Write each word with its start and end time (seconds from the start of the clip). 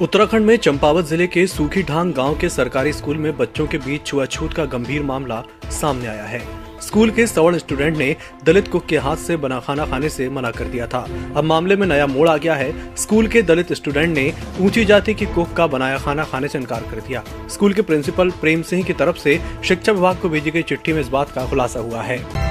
उत्तराखंड 0.00 0.46
में 0.46 0.56
चंपावत 0.56 1.04
ज़िले 1.04 1.26
के 1.26 1.46
सूखी 1.46 1.82
ढांग 1.82 2.12
गाँव 2.14 2.36
के 2.38 2.48
सरकारी 2.48 2.92
स्कूल 2.92 3.16
में 3.16 3.36
बच्चों 3.36 3.66
के 3.66 3.78
बीच 3.78 4.04
छुआछूत 4.06 4.52
का 4.54 4.64
गंभीर 4.64 5.02
मामला 5.02 5.42
सामने 5.70 6.06
आया 6.06 6.24
है। 6.24 6.40
स्कूल 6.80 7.10
के 7.10 7.26
सवर्ण 7.26 7.58
स्टूडेंट 7.58 7.96
ने 7.96 8.14
दलित 8.44 8.68
कुक 8.68 8.86
के 8.86 8.96
हाथ 8.96 9.16
से 9.16 9.36
बना 9.36 9.58
खाना 9.60 9.86
खाने 9.86 10.08
से 10.08 10.28
मना 10.30 10.50
कर 10.50 10.64
दिया 10.64 10.86
था। 10.86 10.98
अब 11.36 11.44
मामले 11.44 11.76
में 11.76 11.86
नया 11.86 12.06
मोड़ 12.06 12.28
आ 12.28 12.36
गया 12.36 12.54
है। 12.54 12.72
स्कूल 12.96 13.28
के 13.28 13.42
दलित 13.42 13.72
स्टूडेंट 13.72 14.16
ने 14.16 14.32
ऊँची 14.60 14.84
जाति 14.84 15.14
की 15.14 15.26
कुक 15.26 15.52
का 15.52 15.66
बनाया 15.66 15.98
खाना 15.98 16.24
खाने 16.24 16.48
से 16.48 16.58
इनकार 16.58 16.82
कर 16.90 17.00
दिया। 17.00 17.24
स्कूल 17.50 17.72
के 17.72 17.82
प्रिंसिपल 17.82 18.30
प्रेम 18.30 18.62
सिंह 18.62 18.84
की 18.84 18.92
तरफ़ 18.92 19.16
से 19.16 19.40
शिक्षा 19.64 19.92
विभाग 19.92 20.18
को 20.18 20.28
भेजी 20.28 20.50
गई 20.50 20.62
चिट्ठी 20.62 20.92
में 20.92 21.00
इस 21.00 21.08
बात 21.08 21.30
का 21.30 21.46
खुलासा 21.46 21.80
हुआ 21.80 22.02
है। 22.02 22.47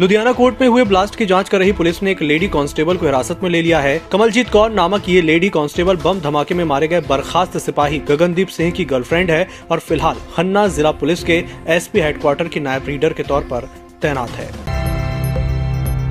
लुधियाना 0.00 0.32
कोर्ट 0.32 0.60
में 0.60 0.66
हुए 0.68 0.82
ब्लास्ट 0.84 1.14
की 1.14 1.24
जाँच 1.26 1.48
कर 1.48 1.58
रही 1.58 1.72
पुलिस 1.72 2.02
ने 2.02 2.10
एक 2.10 2.20
लेडी 2.22 2.46
कांस्टेबल 2.48 2.96
को 2.96 3.06
हिरासत 3.06 3.40
में 3.42 3.48
ले 3.50 3.60
लिया 3.62 3.80
है। 3.80 4.00
कमलजीत 4.12 4.50
कौर 4.50 4.70
नामक 4.70 5.08
ये 5.08 5.22
लेडी 5.22 5.48
कांस्टेबल 5.48 5.96
बम 5.96 6.20
धमाके 6.20 6.54
में 6.54 6.64
मारे 6.64 6.88
गए 6.88 7.00
बर्खास्त 7.00 7.58
सिपाही 7.58 7.98
गगनदीप 8.08 8.48
सिंह 8.48 8.70
की 8.70 8.84
गर्लफ्रेंड 8.86 9.30
है 9.30 9.46
और 9.70 9.78
फ़िलहाल 9.78 10.20
खन्ना 10.36 10.66
जिला 10.68 10.90
पुलिस 10.92 11.24
के 11.24 11.42
एसपी 11.68 12.00
हेडक्वार्टर 12.00 12.48
की 12.48 12.60
नायब 12.60 12.88
रीडर 12.88 13.12
के 13.12 13.22
तौर 13.22 13.42
पर 13.42 13.70
तैनात 14.02 14.30
है। 14.30 14.69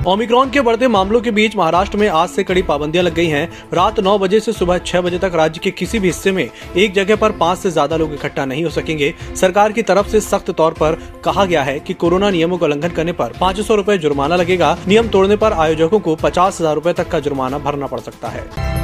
ओमिक्रॉन 0.06 0.50
के 0.50 0.60
बढ़ते 0.60 0.88
मामलों 0.88 1.20
के 1.20 1.30
बीच 1.30 1.54
महाराष्ट्र 1.56 1.98
में 1.98 2.06
आज 2.08 2.28
से 2.28 2.44
कड़ी 2.44 2.62
पाबंदियाँ 2.62 3.04
लग 3.04 3.14
गई 3.14 3.26
हैं। 3.26 3.68
रात 3.74 3.98
9 4.00 4.16
बजे 4.18 4.40
से 4.40 4.52
सुबह 4.52 4.78
6 4.80 5.00
बजे 5.00 5.18
तक 5.18 5.32
राज्य 5.34 5.60
के 5.64 5.70
किसी 5.70 5.98
भी 5.98 6.08
हिस्से 6.08 6.32
में 6.32 6.42
एक 6.76 6.94
जगह 6.94 7.16
पर 7.16 7.32
पाँच 7.32 7.58
से 7.58 7.70
ज़्यादा 7.70 7.96
लोग 7.96 8.14
इकट्ठा 8.14 8.44
नहीं 8.44 8.64
हो 8.64 8.70
सकेंगे। 8.70 9.12
सरकार 9.36 9.72
की 9.72 9.82
तरफ़ 9.82 10.08
से 10.08 10.20
सख्त 10.20 10.50
तौर 10.50 10.72
पर 10.72 10.98
कहा 11.24 11.44
गया 11.44 11.62
है 11.62 11.78
कि 11.80 11.94
कोरोना 11.94 12.30
नियमों 12.30 12.58
का 12.58 12.66
उल्लंघन 12.66 12.88
करने 12.88 13.12
पर 13.12 13.38
पाँच 13.40 13.60
सौ 13.60 13.82
जुर्माना 13.92 14.36
लगेगा। 14.36 14.76
नियम 14.88 15.08
तोड़ने 15.08 15.36
पर 15.36 15.52
आयोजकों 15.52 16.00
को 16.00 16.16
पचास 16.16 16.60
हज़ार 16.60 16.92
तक 16.92 17.08
का 17.08 17.20
जुर्माना 17.20 17.58
भरना 17.58 17.86
पड़ 17.86 18.00
सकता 18.00 18.28
है। 18.28 18.79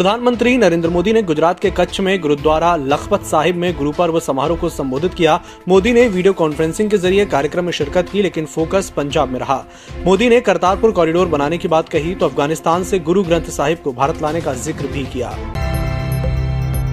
प्रधानमंत्री 0.00 0.56
नरेंद्र 0.56 0.88
मोदी 0.88 1.12
ने 1.12 1.22
गुजरात 1.22 1.58
के 1.60 1.70
कच्छ 1.70 2.00
में 2.00 2.20
गुरुद्वारा 2.20 2.74
लखपत 2.76 3.24
साहिब 3.26 3.56
में 3.56 3.76
गुरु 3.78 3.90
पर्व 3.92 4.18
समारोह 4.20 4.58
को 4.58 4.68
संबोधित 4.68 5.14
किया। 5.14 5.38
मोदी 5.68 5.92
ने 5.92 6.06
वीडियो 6.08 6.32
कॉन्फ्रेंसिंग 6.32 6.90
के 6.90 6.98
ज़रिए 6.98 7.26
कार्यक्रम 7.26 7.64
में 7.64 7.72
शिरकत 7.72 8.08
की, 8.08 8.22
लेकिन 8.22 8.46
फोकस 8.46 8.92
पंजाब 8.96 9.28
में 9.28 9.38
रहा। 9.40 9.64
मोदी 10.04 10.28
ने 10.28 10.40
करतारपुर 10.40 10.92
कॉरिडोर 10.92 11.28
बनाने 11.28 11.58
की 11.58 11.68
बात 11.68 11.88
कही 11.88 12.14
तो 12.14 12.26
अफ़गानिस्तान 12.26 12.84
से 12.84 12.98
गुरु 13.00 13.22
ग्रंथ 13.24 13.50
साहिब 13.52 13.82
को 13.84 13.92
भारत 13.92 14.22
लाने 14.22 14.40
का 14.40 14.54
ज़िक्र 14.56 14.86
भी 14.86 15.04
किया। 15.06 15.36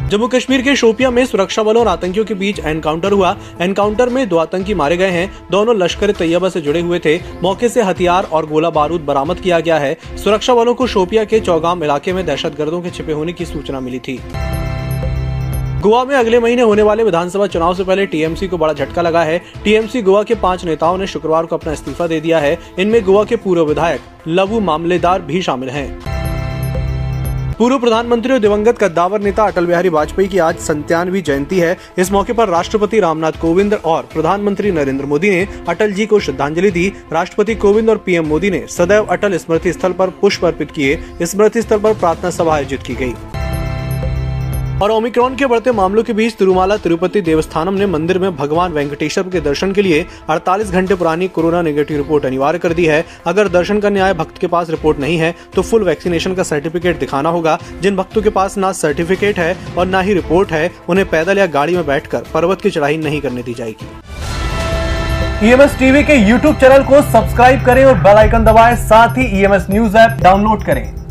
जम्मू 0.10 0.28
कश्मीर 0.28 0.62
के 0.62 0.76
शोपिया 0.76 1.10
में 1.12 1.26
सुरक्षा 1.26 1.64
बलों 1.64 1.82
और 1.82 1.88
आतंकियों 1.88 2.26
के 2.26 2.34
बीच 2.34 2.60
एनकाउंटर 2.60 3.12
हुआ। 3.12 3.36
एनकाउंटर 3.62 4.10
में 4.10 4.28
दो 4.30 4.38
आतंकी 4.38 4.74
मारे 4.74 4.98
गए 4.98 5.10
हैं। 5.10 5.32
दोनों 5.52 5.76
लश्कर 5.76 6.12
तैयबा 6.12 6.50
से 6.50 6.62
जुड़े 6.62 6.82
हुए 6.82 7.00
थे। 7.06 7.18
मौके 7.44 7.70
से 7.70 7.82
हथियार 7.82 8.24
और 8.24 8.46
गोला 8.46 8.70
बारूद 8.70 9.02
बरामद 9.02 9.40
किया 9.40 9.60
गया 9.60 9.80
है। 9.80 9.98
सुरक्षा 10.24 10.56
बलों 10.56 10.74
को 10.74 10.88
शोपिया 10.88 11.24
के 11.24 11.40
चौगाम 11.40 11.84
इलाके 11.84 12.14
में 12.14 12.26
दहशत 12.26 12.56
गर्दों 12.58 12.82
के 12.82 12.90
छिपे 12.90 13.12
होने 13.12 13.34
की 13.34 13.46
सूचना 13.46 13.80
मिली 13.80 14.00
थी। 14.00 14.20
गोवा 15.82 16.04
में 16.06 16.16
अगले 16.16 16.40
महीने 16.40 16.62
होने 16.62 16.82
वाले 16.82 17.04
विधानसभा 17.04 17.48
चुनाव 17.48 17.74
से 17.74 17.84
पहले 17.84 18.06
टीएमसी 18.06 18.48
को 18.48 18.58
बड़ा 18.58 18.74
झटका 18.74 19.02
लगा 19.02 19.24
है। 19.24 19.42
टीएमसी 19.64 20.02
गोवा 20.02 20.24
के 20.24 20.36
पाँच 20.36 20.66
नेताओं 20.66 20.98
ने 20.98 21.08
शुक्रवार 21.08 21.46
को 21.46 21.58
अपना 21.58 21.74
इस्तीफा 21.74 22.08
दे 22.08 22.22
दिया 22.22 22.40
है। 22.40 22.58
इनमें 22.80 23.04
गोवा 23.04 23.24
के 23.24 23.36
पूर्व 23.36 23.66
विधायक 23.66 24.02
लवू 24.28 24.60
मामलेदार 24.60 25.22
भी 25.22 25.42
शामिल 25.42 25.70
हैं। 25.70 26.07
पूर्व 27.58 27.78
प्रधानमंत्री 27.80 28.34
और 28.34 28.40
दिवंगत 28.40 28.78
कद्दावर 28.80 29.22
नेता 29.22 29.44
अटल 29.44 29.66
बिहारी 29.66 29.90
वाजपेयी 29.90 30.28
की 30.30 30.38
आज 30.38 30.58
संतानवी 30.58 31.22
जयंती 31.22 31.60
है। 31.60 31.78
इस 31.98 32.12
मौके 32.12 32.34
पर 32.34 32.50
राष्ट्रपति 32.50 33.00
रामनाथ 33.00 33.40
कोविंद 33.42 33.74
और 33.76 34.04
प्रधानमंत्री 34.14 34.72
नरेंद्र 34.72 35.06
मोदी 35.06 35.30
ने 35.30 35.48
अटल 35.70 35.94
जी 35.94 36.06
को 36.06 36.20
श्रद्धांजलि 36.20 36.72
दी। 36.72 36.88
राष्ट्रपति 37.14 37.56
कोविंद 37.56 37.90
और 37.90 37.98
पीएम 37.98 38.28
मोदी 38.28 38.50
ने 38.50 38.66
सदैव 38.70 39.08
अटल 39.10 39.38
स्मृति 39.38 39.74
स्थल 39.74 39.94
पर 39.94 40.10
पुष्प 40.22 40.46
अर्पित 40.46 40.72
किए। 40.72 41.02
स्मृति 41.24 41.62
स्थल 41.62 41.80
पर 41.80 41.94
प्रार्थना 41.96 42.30
सभा 42.30 42.56
आयोजित 42.56 42.84
की 42.84 42.96
गई 42.96 43.14
और 44.82 44.92
ओमिक्रॉन 44.92 45.36
के 45.36 45.46
बढ़ते 45.46 45.72
मामलों 45.72 46.02
के 46.04 46.14
बीच 46.14 46.34
तिरुमाला, 46.36 46.76
तिरुपति 46.78 47.22
देवस्थानम 47.22 47.74
ने 47.74 47.86
मंदिर 47.86 48.18
में 48.20 48.36
भगवान 48.36 48.72
वेंकटेश्वर 48.74 49.30
के 49.30 49.40
दर्शन 49.42 49.72
के 49.74 49.82
लिए 49.82 50.06
48 50.30 50.72
घंटे 50.72 50.96
पुरानी 50.96 51.28
कोरोना 51.28 51.62
नेगेटिव 51.62 51.98
रिपोर्ट 51.98 52.26
अनिवार्य 52.26 52.60
कर 52.60 52.74
दी 52.74 52.86
है। 52.86 53.04
अगर 53.28 53.48
दर्शन 53.48 53.80
करने 53.80 54.00
आए 54.00 54.14
भक्त 54.14 54.38
के 54.38 54.48
पास 54.48 54.70
रिपोर्ट 54.70 55.00
नहीं 55.00 55.18
है 55.18 55.34
तो 55.56 55.62
फुल 55.62 55.84
वैक्सीनेशन 55.84 56.34
का 56.34 56.44
सर्टिफिकेट 56.44 57.00
दिखाना 57.00 57.30
होगा। 57.30 57.58
जिन 57.82 57.96
भक्तों 57.96 58.22
के 58.22 58.30
पास 58.30 58.58
ना 58.58 58.72
सर्टिफिकेट 58.74 59.40
है 59.40 59.56
और 59.78 59.88
न 59.88 60.02
ही 60.02 60.14
रिपोर्ट 60.14 60.52
है, 60.52 60.70
उन्हें 60.90 61.10
पैदल 61.10 61.38
या 61.38 61.46
गाड़ी 61.48 61.76
में 61.76 61.86
बैठकर 61.88 62.24
पर्वत 62.34 62.62
की 62.62 62.70
चढ़ाई 62.70 62.98
नहीं 62.98 63.22
करने 63.22 63.44
दी 63.44 63.54
जाएगी। 63.54 63.88
ईएमएस 65.44 65.74
e 65.74 65.80
टीवी 65.80 66.04
के 66.04 66.16
यूट्यूब 66.20 66.56
चैनल 66.56 66.84
को 66.84 67.02
सब्सक्राइब 67.12 67.66
करें 67.66 67.84
और 67.86 67.96
बेल 67.96 68.18
आइकन 68.18 68.46
दबाएँ। 68.46 68.76
साथ 68.86 69.18
ही 69.18 69.26
ईएमएस 69.40 69.68
न्यूज़ 69.70 69.98
ऐप 69.98 70.22
डाउनलोड 70.22 70.66
करें। 70.66 71.07